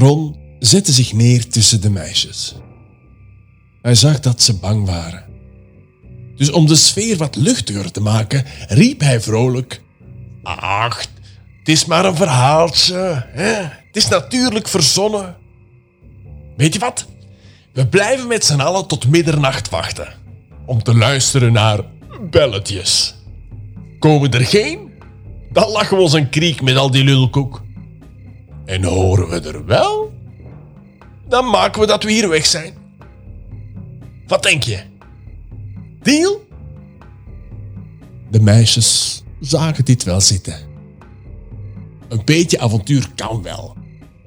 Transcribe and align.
Ron 0.00 0.36
zette 0.58 0.92
zich 0.92 1.12
neer 1.12 1.48
tussen 1.48 1.80
de 1.80 1.90
meisjes. 1.90 2.54
Hij 3.82 3.94
zag 3.94 4.20
dat 4.20 4.42
ze 4.42 4.58
bang 4.58 4.86
waren. 4.86 5.24
Dus 6.36 6.50
om 6.50 6.66
de 6.66 6.76
sfeer 6.76 7.16
wat 7.16 7.36
luchtiger 7.36 7.90
te 7.90 8.00
maken, 8.00 8.44
riep 8.68 9.00
hij 9.00 9.20
vrolijk: 9.20 9.82
Ach, 10.42 11.00
het 11.58 11.68
is 11.68 11.84
maar 11.84 12.04
een 12.04 12.16
verhaaltje. 12.16 13.26
Hè? 13.28 13.52
Het 13.52 13.96
is 13.96 14.08
natuurlijk 14.08 14.68
verzonnen. 14.68 15.36
Weet 16.56 16.72
je 16.72 16.78
wat? 16.78 17.06
We 17.72 17.86
blijven 17.86 18.28
met 18.28 18.44
z'n 18.44 18.60
allen 18.60 18.86
tot 18.86 19.08
middernacht 19.08 19.68
wachten. 19.68 20.08
Om 20.66 20.82
te 20.82 20.94
luisteren 20.94 21.52
naar 21.52 21.80
belletjes. 22.30 23.14
Komen 23.98 24.30
er 24.30 24.46
geen? 24.46 24.92
Dan 25.52 25.70
lachen 25.70 25.96
we 25.96 26.02
ons 26.02 26.12
een 26.12 26.30
kriek 26.30 26.62
met 26.62 26.76
al 26.76 26.90
die 26.90 27.04
lulkoek. 27.04 27.62
En 28.70 28.84
horen 28.84 29.28
we 29.28 29.48
er 29.48 29.64
wel? 29.64 30.12
Dan 31.28 31.50
maken 31.50 31.80
we 31.80 31.86
dat 31.86 32.02
we 32.02 32.12
hier 32.12 32.28
weg 32.28 32.46
zijn. 32.46 32.74
Wat 34.26 34.42
denk 34.42 34.62
je? 34.62 34.80
Deal? 36.02 36.46
De 38.30 38.40
meisjes 38.40 39.22
zagen 39.40 39.84
dit 39.84 40.04
wel 40.04 40.20
zitten. 40.20 40.54
Een 42.08 42.22
beetje 42.24 42.60
avontuur 42.60 43.06
kan 43.14 43.42
wel. 43.42 43.76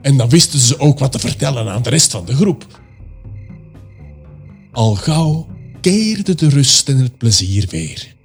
En 0.02 0.18
dan 0.18 0.30
wisten 0.30 0.60
ze 0.60 0.80
ook 0.80 1.00
wat 1.00 1.12
te 1.12 1.20
vertellen 1.20 1.70
aan 1.72 1.84
de 1.84 1.90
rest 1.90 2.12
van 2.12 2.26
de 2.26 2.36
groep. 2.36 2.82
Al 4.72 4.96
gauw 4.96 5.48
keerde 5.82 6.36
de 6.36 6.50
rust 6.50 6.90
en 6.90 6.98
het 6.98 7.18
plezier 7.18 7.68
weer. 7.70 8.16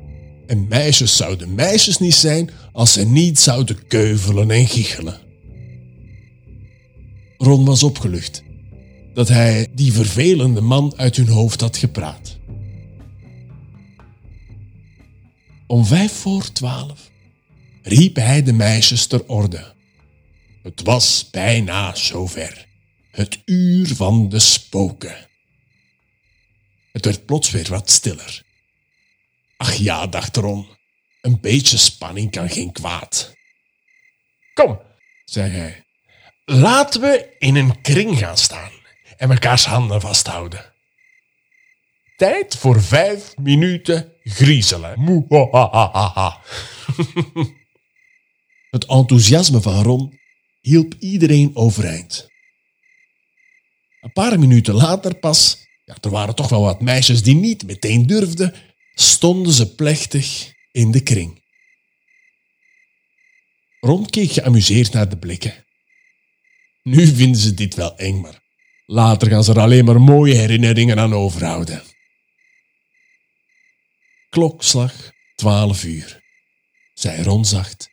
En 0.46 0.68
meisjes 0.68 1.16
zouden 1.16 1.54
meisjes 1.54 1.98
niet 1.98 2.14
zijn 2.14 2.50
als 2.72 2.92
ze 2.92 3.06
niet 3.06 3.38
zouden 3.38 3.86
keuvelen 3.86 4.50
en 4.50 4.66
giechelen. 4.66 5.26
Ron 7.38 7.64
was 7.64 7.82
opgelucht 7.82 8.42
dat 9.14 9.28
hij 9.28 9.68
die 9.72 9.92
vervelende 9.92 10.60
man 10.60 10.94
uit 10.96 11.16
hun 11.16 11.28
hoofd 11.28 11.60
had 11.60 11.76
gepraat. 11.76 12.38
Om 15.66 15.84
vijf 15.84 16.12
voor 16.12 16.52
twaalf 16.52 17.10
riep 17.82 18.16
hij 18.16 18.42
de 18.42 18.52
meisjes 18.52 19.06
ter 19.06 19.26
orde. 19.26 19.74
Het 20.62 20.82
was 20.82 21.30
bijna 21.30 21.94
zover. 21.94 22.66
Het 23.10 23.38
uur 23.44 23.86
van 23.86 24.28
de 24.28 24.38
spoken. 24.38 25.28
Het 26.92 27.04
werd 27.04 27.26
plots 27.26 27.50
weer 27.50 27.68
wat 27.68 27.90
stiller. 27.90 28.42
Ach 29.56 29.74
ja, 29.74 30.06
dacht 30.06 30.36
Ron, 30.36 30.66
een 31.20 31.40
beetje 31.40 31.76
spanning 31.76 32.30
kan 32.30 32.50
geen 32.50 32.72
kwaad. 32.72 33.32
Kom, 34.54 34.80
zei 35.24 35.50
hij, 35.50 35.84
laten 36.50 37.00
we 37.00 37.34
in 37.38 37.56
een 37.56 37.80
kring 37.80 38.18
gaan 38.18 38.36
staan 38.36 38.70
en 39.16 39.28
mekaars 39.28 39.64
handen 39.64 40.00
vasthouden. 40.00 40.72
Tijd 42.16 42.56
voor 42.56 42.82
vijf 42.82 43.36
minuten 43.36 44.12
griezelen. 44.22 45.00
Het 48.70 48.86
enthousiasme 48.86 49.60
van 49.60 49.82
Ron 49.82 50.18
hielp 50.60 50.94
iedereen 50.98 51.56
overeind. 51.56 52.26
Een 54.00 54.12
paar 54.12 54.38
minuten 54.38 54.74
later 54.74 55.14
pas, 55.14 55.66
ja, 55.84 55.96
er 56.00 56.10
waren 56.10 56.34
toch 56.34 56.48
wel 56.48 56.62
wat 56.62 56.80
meisjes 56.80 57.22
die 57.22 57.34
niet 57.34 57.66
meteen 57.66 58.06
durfden, 58.06 58.54
stonden 58.94 59.52
ze 59.52 59.74
plechtig 59.74 60.52
in 60.70 60.90
de 60.90 61.02
kring. 61.02 61.42
Ron 63.80 64.06
keek 64.06 64.32
geamuseerd 64.32 64.92
naar 64.92 65.08
de 65.08 65.18
blikken. 65.18 65.66
Nu 66.88 67.06
vinden 67.06 67.40
ze 67.40 67.54
dit 67.54 67.74
wel 67.74 67.96
eng, 67.96 68.20
maar 68.20 68.40
later 68.86 69.28
gaan 69.28 69.44
ze 69.44 69.52
er 69.52 69.60
alleen 69.60 69.84
maar 69.84 70.00
mooie 70.00 70.34
herinneringen 70.34 70.98
aan 70.98 71.14
overhouden. 71.14 71.82
Klokslag 74.28 75.12
twaalf 75.34 75.84
uur, 75.84 76.20
zei 76.94 77.22
Ron 77.22 77.44
zacht. 77.44 77.90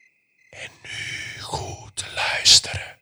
En 0.49 0.69
nu 0.83 1.41
goed 1.41 2.05
luisteren. 2.15 2.99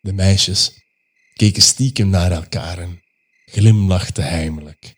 De 0.00 0.12
meisjes 0.12 0.84
keken 1.32 1.62
stiekem 1.62 2.08
naar 2.08 2.32
elkaar 2.32 2.78
en 2.78 3.02
glimlachten 3.44 4.24
heimelijk. 4.24 4.94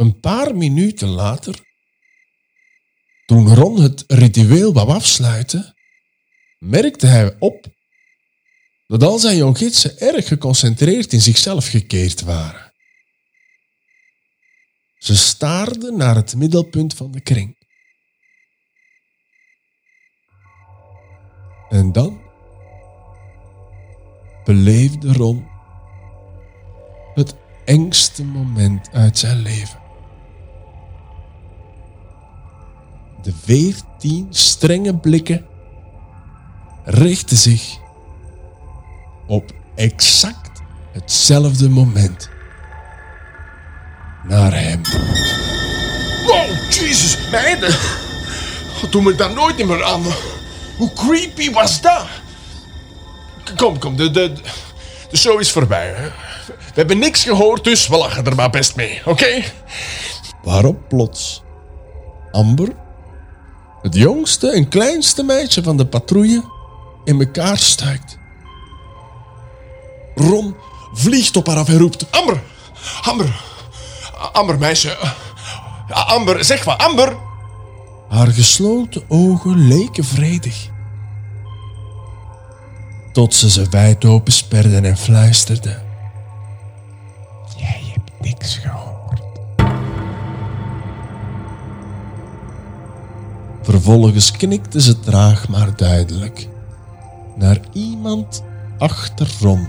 Een 0.00 0.20
paar 0.20 0.56
minuten 0.56 1.08
later, 1.08 1.60
toen 3.26 3.54
Ron 3.54 3.80
het 3.80 4.04
ritueel 4.06 4.72
wou 4.72 4.88
afsluiten, 4.88 5.74
merkte 6.58 7.06
hij 7.06 7.36
op 7.38 7.66
dat 8.86 9.02
al 9.02 9.18
zijn 9.18 9.36
jonggidsen 9.36 9.98
erg 9.98 10.28
geconcentreerd 10.28 11.12
in 11.12 11.20
zichzelf 11.20 11.66
gekeerd 11.66 12.20
waren. 12.20 12.72
Ze 14.98 15.16
staarden 15.16 15.96
naar 15.96 16.14
het 16.14 16.36
middelpunt 16.36 16.94
van 16.94 17.10
de 17.10 17.20
kring. 17.20 17.56
En 21.68 21.92
dan 21.92 22.20
beleefde 24.44 25.12
Ron 25.12 25.48
het 27.14 27.34
engste 27.64 28.24
moment 28.24 28.90
uit 28.90 29.18
zijn 29.18 29.38
leven. 29.38 29.79
De 33.22 33.32
veertien 33.44 34.26
strenge 34.30 34.96
blikken 34.96 35.46
richtten 36.84 37.36
zich 37.36 37.78
op 39.26 39.52
exact 39.74 40.62
hetzelfde 40.92 41.68
moment 41.68 42.28
naar 44.22 44.52
hem. 44.52 44.82
Wow, 46.26 46.70
Jesus, 46.70 47.30
meiden. 47.30 47.74
Doe 48.90 49.02
me 49.02 49.14
daar 49.14 49.32
nooit 49.32 49.66
meer 49.66 49.84
aan. 49.84 50.02
Hoe 50.76 50.92
creepy 50.92 51.52
was 51.52 51.80
dat? 51.80 52.06
Kom, 53.56 53.78
kom, 53.78 53.96
de, 53.96 54.10
de, 54.10 54.32
de 55.10 55.16
show 55.16 55.40
is 55.40 55.50
voorbij. 55.50 55.86
Hè? 55.86 56.08
We 56.46 56.74
hebben 56.74 56.98
niks 56.98 57.22
gehoord, 57.22 57.64
dus 57.64 57.88
we 57.88 57.96
lachen 57.96 58.24
er 58.24 58.34
maar 58.34 58.50
best 58.50 58.76
mee, 58.76 59.00
oké? 59.04 59.42
Waarop 60.42 60.88
plots 60.88 61.42
Amber, 62.30 62.68
het 63.82 63.94
jongste 63.94 64.50
en 64.50 64.68
kleinste 64.68 65.22
meisje 65.22 65.62
van 65.62 65.76
de 65.76 65.86
patrouille, 65.86 66.44
in 67.04 67.20
elkaar 67.20 67.58
stuikt. 67.58 68.18
Ron 70.14 70.54
vliegt 70.92 71.36
op 71.36 71.46
haar 71.46 71.56
af 71.56 71.68
en 71.68 71.78
roept: 71.78 72.06
Amber, 72.10 72.42
Amber, 73.02 73.40
Amber, 74.32 74.58
meisje. 74.58 74.96
Amber, 75.88 76.44
zeg 76.44 76.64
maar, 76.64 76.76
Amber. 76.76 77.16
Haar 78.08 78.28
gesloten 78.28 79.02
ogen 79.08 79.68
leken 79.68 80.04
vredig. 80.04 80.68
Tot 83.12 83.34
ze 83.34 83.50
ze 83.50 83.66
wijd 83.70 84.04
open 84.04 84.32
sperde 84.32 84.88
en 84.88 84.96
fluisterde. 84.96 85.82
Jij 87.56 87.92
hebt 87.92 88.10
niks 88.20 88.56
gehoord. 88.56 88.89
Vervolgens 93.80 94.32
knikte 94.32 94.80
ze 94.80 95.00
traag 95.00 95.48
maar 95.48 95.76
duidelijk 95.76 96.48
naar 97.36 97.60
iemand 97.72 98.42
achter 98.78 99.36
Ron. 99.40 99.68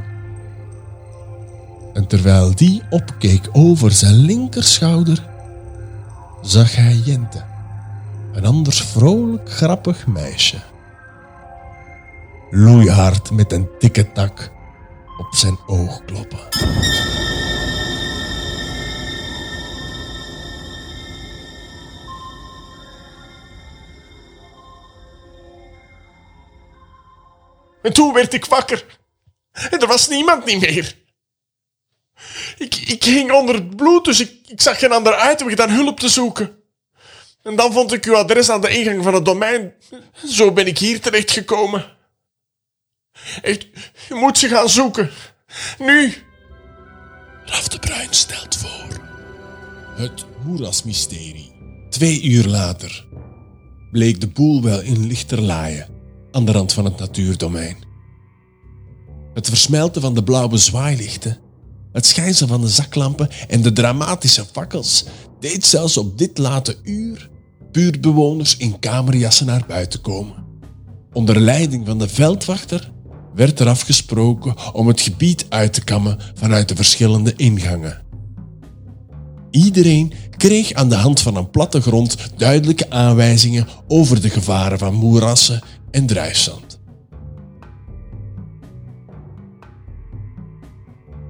En 1.93 2.07
terwijl 2.07 2.55
die 2.55 2.81
opkeek 2.89 3.49
over 3.51 3.91
zijn 3.91 4.15
linkerschouder, 4.15 5.27
zag 6.41 6.75
hij 6.75 6.95
Jente, 6.95 7.43
een 8.33 8.45
anders 8.45 8.81
vrolijk 8.81 9.51
grappig 9.51 10.07
meisje. 10.07 10.61
Loeihard 12.49 13.31
met 13.31 13.51
een 13.51 13.69
dikke 13.79 14.11
tak 14.11 14.51
op 15.17 15.35
zijn 15.35 15.57
oog 15.67 16.05
kloppen. 16.05 16.39
En 27.81 27.93
toen 27.93 28.13
werd 28.13 28.33
ik 28.33 28.45
wakker. 28.45 28.85
En 29.51 29.79
er 29.79 29.87
was 29.87 30.07
niemand 30.07 30.45
niet 30.45 30.59
meer. 30.59 30.95
Ik, 32.57 32.75
ik 32.75 33.03
hing 33.03 33.31
onder 33.31 33.55
het 33.55 33.75
bloed, 33.75 34.05
dus 34.05 34.19
ik, 34.19 34.31
ik 34.47 34.61
zag 34.61 34.79
geen 34.79 34.91
andere 34.91 35.15
uitweg 35.15 35.55
dan 35.55 35.69
hulp 35.69 35.99
te 35.99 36.09
zoeken. 36.09 36.59
En 37.43 37.55
dan 37.55 37.73
vond 37.73 37.93
ik 37.93 38.05
uw 38.05 38.15
adres 38.15 38.49
aan 38.49 38.61
de 38.61 38.69
ingang 38.69 39.03
van 39.03 39.13
het 39.13 39.25
domein. 39.25 39.73
Zo 40.25 40.51
ben 40.51 40.67
ik 40.67 40.77
hier 40.77 41.01
terechtgekomen. 41.01 41.97
Echt, 43.41 43.67
je 44.07 44.15
moet 44.15 44.37
ze 44.37 44.47
gaan 44.47 44.69
zoeken. 44.69 45.11
Nu. 45.77 46.13
Raf 47.45 47.67
de 47.67 47.79
Bruin 47.79 48.13
stelt 48.13 48.57
voor. 48.57 49.01
Het 49.95 50.25
moerasmysterie. 50.43 51.51
Twee 51.89 52.23
uur 52.23 52.45
later 52.45 53.05
bleek 53.91 54.21
de 54.21 54.27
boel 54.27 54.61
wel 54.63 54.81
in 54.81 55.07
lichterlaaien 55.07 56.00
aan 56.31 56.45
de 56.45 56.51
rand 56.51 56.73
van 56.73 56.85
het 56.85 56.97
natuurdomein. 56.97 57.77
Het 59.33 59.47
versmelten 59.47 60.01
van 60.01 60.13
de 60.13 60.23
blauwe 60.23 60.57
zwaailichten, 60.57 61.37
het 61.91 62.05
schijnsel 62.05 62.47
van 62.47 62.61
de 62.61 62.67
zaklampen 62.67 63.29
en 63.47 63.61
de 63.61 63.73
dramatische 63.73 64.45
fakkels 64.51 65.05
deed 65.39 65.65
zelfs 65.65 65.97
op 65.97 66.17
dit 66.17 66.37
late 66.37 66.77
uur 66.83 67.29
buurtbewoners 67.71 68.57
in 68.57 68.79
kamerjassen 68.79 69.45
naar 69.45 69.63
buiten 69.67 70.01
komen. 70.01 70.35
Onder 71.13 71.39
leiding 71.39 71.85
van 71.85 71.99
de 71.99 72.09
veldwachter 72.09 72.91
werd 73.35 73.59
er 73.59 73.67
afgesproken 73.67 74.73
om 74.73 74.87
het 74.87 75.01
gebied 75.01 75.45
uit 75.49 75.73
te 75.73 75.83
kammen 75.83 76.17
vanuit 76.33 76.67
de 76.67 76.75
verschillende 76.75 77.33
ingangen. 77.35 78.01
Iedereen 79.51 80.13
kreeg 80.37 80.73
aan 80.73 80.89
de 80.89 80.95
hand 80.95 81.21
van 81.21 81.35
een 81.35 81.49
plattegrond 81.49 82.17
duidelijke 82.37 82.89
aanwijzingen 82.89 83.67
over 83.87 84.21
de 84.21 84.29
gevaren 84.29 84.79
van 84.79 84.93
moerassen 84.93 85.61
en 85.91 86.05
drijfzand. 86.05 86.79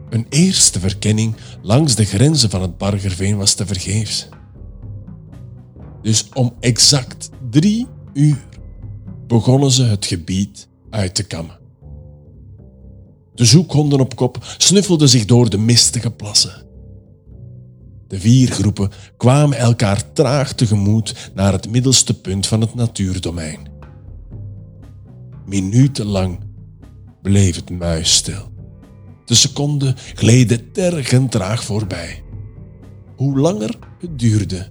Een 0.10 0.26
eerste 0.30 0.80
verkenning 0.80 1.36
langs 1.62 1.96
de 1.96 2.06
grenzen 2.06 2.50
van 2.50 2.62
het 2.62 2.78
Bargerveen 2.78 3.38
was 3.38 3.54
tevergeefs. 3.54 4.28
Dus 6.02 6.30
om 6.34 6.54
exact 6.60 7.30
drie 7.50 7.88
uur 8.14 8.46
begonnen 9.28 9.72
ze 9.72 9.84
het 9.84 10.06
gebied 10.06 10.68
uit 10.90 11.16
te 11.16 11.24
kammen. 11.24 11.60
De 13.34 13.46
zoekhonden 13.46 14.00
op 14.00 14.16
kop 14.16 14.38
snuffelden 14.58 15.10
zich 15.10 15.26
door 15.26 15.50
de 15.50 15.58
mistige 15.58 16.12
plassen. 16.12 16.64
De 18.08 18.20
vier 18.20 18.52
groepen 18.52 18.92
kwamen 19.18 19.58
elkaar 19.58 20.14
traag 20.14 20.54
tegemoet 20.54 21.32
naar 21.34 21.52
het 21.52 21.70
middelste 21.70 22.14
punt 22.22 22.48
van 22.48 22.62
het 22.62 22.76
natuurdomein. 22.76 23.71
Minutenlang 25.52 26.40
bleef 27.22 27.56
het 27.56 27.70
muisstil. 27.70 28.52
De 29.26 29.36
seconden 29.36 29.96
gleden 30.14 30.72
tergend 30.72 31.32
traag 31.32 31.64
voorbij. 31.64 32.24
Hoe 33.16 33.40
langer 33.40 33.80
het 34.00 34.20
duurde, 34.20 34.68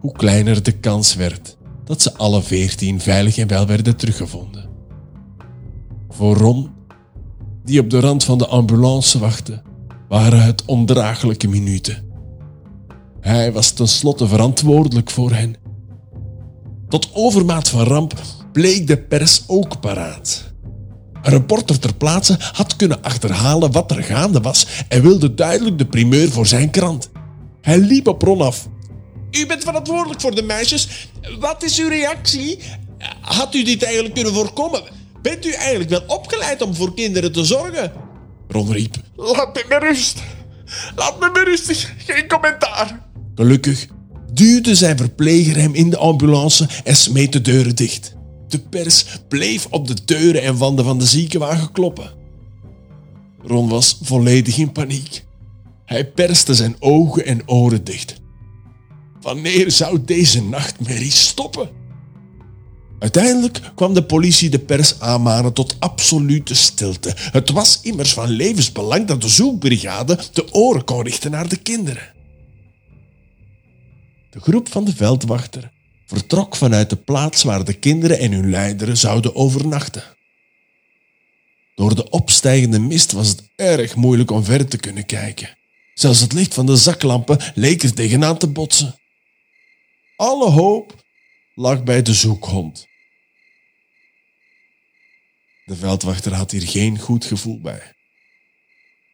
hoe 0.00 0.12
kleiner 0.12 0.62
de 0.62 0.72
kans 0.72 1.14
werd 1.14 1.56
dat 1.84 2.02
ze 2.02 2.16
alle 2.16 2.42
veertien 2.42 3.00
veilig 3.00 3.38
en 3.38 3.48
wel 3.48 3.66
werden 3.66 3.96
teruggevonden. 3.96 4.68
Voor 6.08 6.36
Ron, 6.36 6.70
die 7.64 7.80
op 7.80 7.90
de 7.90 8.00
rand 8.00 8.24
van 8.24 8.38
de 8.38 8.46
ambulance 8.46 9.18
wachtte, 9.18 9.62
waren 10.08 10.42
het 10.42 10.64
ondraaglijke 10.64 11.48
minuten. 11.48 12.04
Hij 13.20 13.52
was 13.52 13.70
tenslotte 13.70 14.26
verantwoordelijk 14.26 15.10
voor 15.10 15.32
hen. 15.32 15.54
Tot 16.88 17.10
overmaat 17.12 17.68
van 17.68 17.82
ramp 17.82 18.14
bleek 18.54 18.86
de 18.86 18.98
pers 18.98 19.44
ook 19.46 19.80
paraat. 19.80 20.52
Een 21.22 21.30
reporter 21.30 21.78
ter 21.78 21.94
plaatse 21.94 22.36
had 22.52 22.76
kunnen 22.76 23.02
achterhalen 23.02 23.72
wat 23.72 23.90
er 23.90 24.02
gaande 24.02 24.40
was 24.40 24.66
en 24.88 25.02
wilde 25.02 25.34
duidelijk 25.34 25.78
de 25.78 25.86
primeur 25.86 26.30
voor 26.30 26.46
zijn 26.46 26.70
krant. 26.70 27.10
Hij 27.60 27.78
liep 27.78 28.06
op 28.06 28.22
Ron 28.22 28.40
af. 28.40 28.68
U 29.30 29.46
bent 29.46 29.64
verantwoordelijk 29.64 30.20
voor 30.20 30.34
de 30.34 30.42
meisjes. 30.42 31.08
Wat 31.38 31.62
is 31.62 31.78
uw 31.78 31.88
reactie? 31.88 32.58
Had 33.20 33.54
u 33.54 33.62
dit 33.62 33.82
eigenlijk 33.82 34.14
kunnen 34.14 34.34
voorkomen? 34.34 34.82
Bent 35.22 35.46
u 35.46 35.52
eigenlijk 35.52 35.90
wel 35.90 36.04
opgeleid 36.06 36.62
om 36.62 36.74
voor 36.74 36.94
kinderen 36.94 37.32
te 37.32 37.44
zorgen? 37.44 37.92
Ron 38.48 38.72
riep. 38.72 38.96
Laat 39.16 39.54
me 39.54 39.64
met 39.68 39.82
rust. 39.82 40.22
Laat 40.96 41.20
me 41.20 41.30
met 41.32 41.46
rust. 41.46 41.88
Geen 41.96 42.28
commentaar. 42.28 43.08
Gelukkig 43.34 43.86
duwde 44.34 44.74
zijn 44.74 44.96
verpleger 44.96 45.56
hem 45.56 45.74
in 45.74 45.90
de 45.90 45.96
ambulance 45.96 46.68
en 46.84 46.96
smeet 46.96 47.32
de 47.32 47.40
deuren 47.40 47.76
dicht. 47.76 48.14
De 48.54 48.60
pers 48.60 49.04
bleef 49.28 49.66
op 49.70 49.86
de 49.86 49.96
deuren 50.04 50.42
en 50.42 50.56
wanden 50.56 50.84
van 50.84 50.98
de 50.98 51.04
ziekenwagen 51.06 51.72
kloppen. 51.72 52.10
Ron 53.42 53.68
was 53.68 53.98
volledig 54.02 54.58
in 54.58 54.72
paniek. 54.72 55.24
Hij 55.84 56.10
perste 56.10 56.54
zijn 56.54 56.76
ogen 56.78 57.26
en 57.26 57.48
oren 57.48 57.84
dicht. 57.84 58.20
Wanneer 59.20 59.70
zou 59.70 60.04
deze 60.04 60.42
nachtmerrie 60.42 61.10
stoppen? 61.10 61.68
Uiteindelijk 62.98 63.60
kwam 63.74 63.94
de 63.94 64.04
politie 64.04 64.50
de 64.50 64.58
pers 64.58 65.00
aanmanen 65.00 65.52
tot 65.52 65.76
absolute 65.78 66.54
stilte. 66.54 67.12
Het 67.16 67.50
was 67.50 67.80
immers 67.82 68.12
van 68.12 68.28
levensbelang 68.28 69.06
dat 69.06 69.22
de 69.22 69.28
zoekbrigade 69.28 70.18
de 70.32 70.52
oren 70.52 70.84
kon 70.84 71.02
richten 71.02 71.30
naar 71.30 71.48
de 71.48 71.56
kinderen. 71.56 72.12
De 74.30 74.40
groep 74.40 74.68
van 74.68 74.84
de 74.84 74.94
veldwachter 74.94 75.73
vertrok 76.06 76.56
vanuit 76.56 76.90
de 76.90 76.96
plaats 76.96 77.42
waar 77.42 77.64
de 77.64 77.74
kinderen 77.74 78.18
en 78.18 78.32
hun 78.32 78.50
leideren 78.50 78.96
zouden 78.96 79.34
overnachten. 79.34 80.04
Door 81.74 81.94
de 81.94 82.10
opstijgende 82.10 82.78
mist 82.78 83.12
was 83.12 83.28
het 83.28 83.50
erg 83.56 83.94
moeilijk 83.94 84.30
om 84.30 84.44
ver 84.44 84.68
te 84.68 84.76
kunnen 84.76 85.06
kijken. 85.06 85.56
Zelfs 85.94 86.20
het 86.20 86.32
licht 86.32 86.54
van 86.54 86.66
de 86.66 86.76
zaklampen 86.76 87.52
leek 87.54 87.82
er 87.82 87.94
tegenaan 87.94 88.38
te 88.38 88.48
botsen. 88.48 88.98
Alle 90.16 90.50
hoop 90.50 91.04
lag 91.54 91.82
bij 91.82 92.02
de 92.02 92.14
zoekhond. 92.14 92.86
De 95.64 95.76
veldwachter 95.76 96.34
had 96.34 96.50
hier 96.50 96.68
geen 96.68 96.98
goed 96.98 97.24
gevoel 97.24 97.60
bij. 97.60 97.94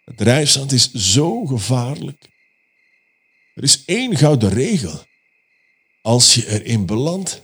Het 0.04 0.16
drijfzand 0.16 0.72
is 0.72 0.92
zo 0.92 1.44
gevaarlijk. 1.44 2.28
Er 3.54 3.62
is 3.62 3.84
één 3.84 4.16
gouden 4.16 4.50
regel. 4.50 5.04
Als 6.10 6.34
je 6.34 6.46
erin 6.48 6.86
belandt, 6.86 7.42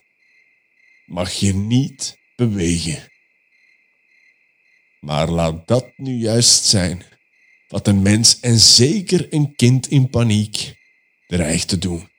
mag 1.05 1.33
je 1.33 1.55
niet 1.55 2.19
bewegen. 2.37 3.13
Maar 5.01 5.29
laat 5.29 5.69
dat 5.69 5.93
nu 5.97 6.15
juist 6.15 6.65
zijn 6.65 7.05
wat 7.69 7.87
een 7.87 8.03
mens 8.03 8.41
en 8.41 8.59
zeker 8.59 9.33
een 9.33 9.55
kind 9.55 9.91
in 9.91 10.11
paniek 10.11 10.75
dreigt 11.27 11.69
te 11.69 11.79
doen. 11.79 12.11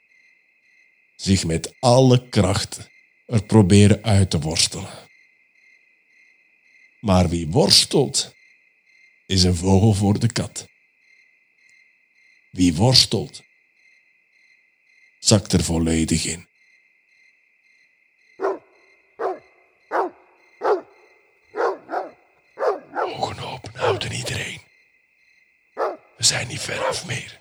Zich 1.16 1.46
met 1.46 1.76
alle 1.80 2.30
kracht 2.30 2.90
er 3.26 3.44
proberen 3.44 4.04
uit 4.04 4.30
te 4.30 4.40
worstelen. 4.40 5.10
Maar 7.00 7.30
wie 7.30 7.48
worstelt, 7.48 8.36
is 9.26 9.44
een 9.44 9.56
vogel 9.56 9.94
voor 9.94 10.20
de 10.20 10.32
kat. 10.32 10.68
Wie 12.52 12.74
worstelt, 12.74 13.47
zakt 15.28 15.54
er 15.54 15.64
volledig 15.64 16.26
in. 16.26 16.48
Ogen 22.94 23.40
open 23.40 23.76
houden 23.76 24.12
iedereen. 24.12 24.62
We 26.18 26.24
zijn 26.24 26.48
niet 26.48 26.62
ver 26.62 26.86
af 26.86 27.06
meer. 27.06 27.40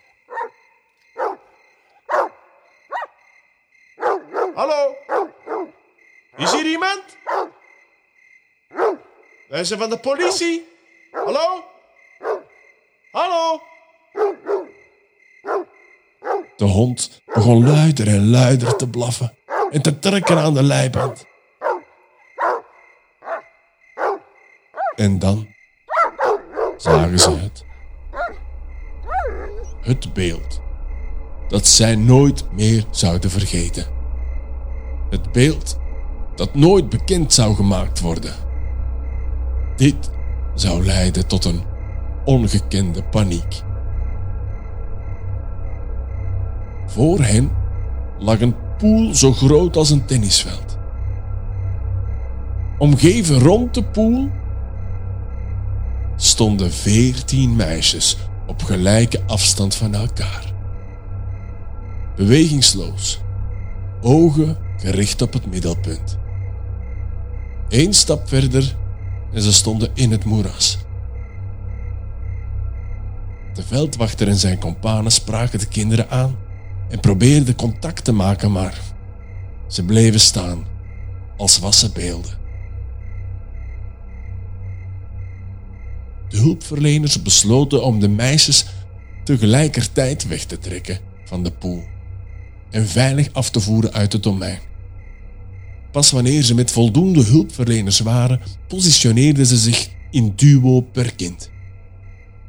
Hallo? 4.55 4.97
Is 6.37 6.53
hier 6.53 6.67
iemand? 6.67 7.17
Wij 9.49 9.65
zijn 9.65 9.79
van 9.79 9.91
de 9.91 9.99
politie. 9.99 10.69
Hallo? 11.13 11.65
Hallo? 13.11 13.63
De 16.57 16.65
hond 16.65 17.23
begon 17.35 17.67
luider 17.67 18.09
en 18.09 18.31
luider 18.31 18.77
te 18.77 18.89
blaffen 18.89 19.33
en 19.71 19.83
te 19.83 19.99
trekken 19.99 20.39
aan 20.39 20.55
de 20.55 20.63
leiband. 20.63 21.25
En 24.95 25.19
dan 25.19 25.47
zagen 26.77 27.19
ze 27.19 27.31
het. 27.31 27.65
Het 29.81 30.13
beeld 30.13 30.61
dat 31.49 31.67
zij 31.67 31.97
nooit 31.97 32.53
meer 32.53 32.85
zouden 32.91 33.31
vergeten. 33.31 33.87
Het 35.11 35.33
beeld 35.33 35.79
dat 36.35 36.55
nooit 36.55 36.89
bekend 36.89 37.33
zou 37.33 37.55
gemaakt 37.55 38.01
worden. 38.01 38.35
Dit 39.77 40.11
zou 40.55 40.85
leiden 40.85 41.27
tot 41.27 41.45
een 41.45 41.65
ongekende 42.25 43.03
paniek. 43.03 43.63
Voor 46.87 47.21
hen 47.21 47.51
lag 48.19 48.41
een 48.41 48.55
poel 48.79 49.15
zo 49.15 49.33
groot 49.33 49.77
als 49.77 49.91
een 49.91 50.05
tennisveld. 50.05 50.79
Omgeven 52.79 53.39
rond 53.39 53.75
de 53.75 53.85
poel 53.85 54.31
stonden 56.17 56.73
veertien 56.73 57.57
meisjes 57.57 58.17
op 58.47 58.63
gelijke 58.63 59.23
afstand 59.27 59.75
van 59.75 59.95
elkaar. 59.95 60.55
Bewegingsloos, 62.17 63.21
ogen 64.01 64.57
gericht 64.77 65.23
op 65.23 65.33
het 65.33 65.47
middelpunt. 65.47 66.19
Eén 67.69 67.93
stap 67.93 68.29
verder 68.29 68.77
en 69.33 69.43
ze 69.43 69.53
stonden 69.53 69.91
in 69.95 70.11
het 70.11 70.25
moeras. 70.25 70.79
De 73.55 73.63
veldwachter 73.63 74.29
en 74.29 74.37
zijn 74.37 74.59
kompanen 74.59 75.13
spraken 75.13 75.59
de 75.59 75.67
kinderen 75.69 76.11
aan 76.11 76.37
en 76.89 77.01
probeerden 77.01 77.55
contact 77.55 78.05
te 78.05 78.13
maken, 78.13 78.53
maar 78.53 78.81
ze 79.69 79.85
bleven 79.85 80.21
staan 80.21 80.65
als 81.37 81.59
wassen 81.59 81.93
beelden. 81.93 82.39
De 86.29 86.37
hulpverleners 86.37 87.23
besloten 87.23 87.83
om 87.83 88.01
de 88.01 88.09
meisjes 88.09 88.67
tegelijkertijd 89.25 90.27
weg 90.27 90.45
te 90.45 90.59
trekken 90.59 90.99
van 91.25 91.43
de 91.43 91.51
poel 91.51 91.85
en 92.71 92.87
veilig 92.87 93.33
af 93.33 93.51
te 93.51 93.61
voeren 93.61 93.93
uit 93.93 94.13
het 94.13 94.23
domein. 94.23 94.59
Pas 95.91 96.11
wanneer 96.11 96.43
ze 96.43 96.55
met 96.55 96.71
voldoende 96.71 97.23
hulpverleners 97.23 97.99
waren, 97.99 98.41
positioneerden 98.69 99.47
ze 99.47 99.57
zich 99.57 99.89
in 100.11 100.33
duo 100.37 100.81
per 100.81 101.15
kind. 101.15 101.51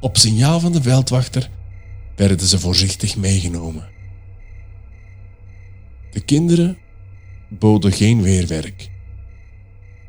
Op 0.00 0.16
signaal 0.16 0.60
van 0.60 0.72
de 0.72 0.82
veldwachter 0.82 1.50
werden 2.16 2.46
ze 2.46 2.58
voorzichtig 2.58 3.16
meegenomen. 3.16 3.88
De 6.10 6.20
kinderen 6.20 6.78
boden 7.48 7.92
geen 7.92 8.22
weerwerk 8.22 8.90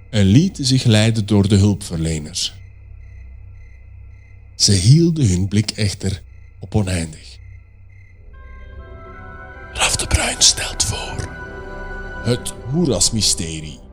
en 0.09 0.25
lieten 0.25 0.65
zich 0.65 0.83
leiden 0.83 1.25
door 1.25 1.47
de 1.47 1.55
hulpverleners. 1.55 2.53
Ze 4.55 4.71
hielden 4.71 5.27
hun 5.27 5.47
blik 5.47 5.71
echter 5.71 6.23
op 6.59 6.75
oneindig. 6.75 7.37
Raf 9.73 9.95
de 9.95 10.07
Bruin 10.07 10.41
stelt 10.41 10.83
voor 10.83 11.29
het 12.23 12.53
Moerasmysterie. 12.71 13.88